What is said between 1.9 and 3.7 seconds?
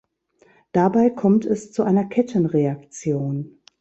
Kettenreaktion.